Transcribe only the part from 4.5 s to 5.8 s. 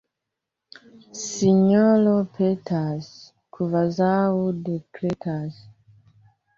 dekretas.